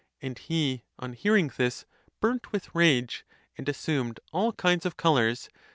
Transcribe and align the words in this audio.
And 0.19 0.35
he, 0.39 0.81
on 0.97 1.13
hearing 1.13 1.51
this, 1.57 1.85
burnt 2.19 2.51
with 2.51 2.73
rage, 2.73 3.23
and 3.55 3.67
Zassumed 3.67 4.19
all 4.31 4.51
kinds 4.51 4.83
of 4.83 4.97
colours? 4.97 5.47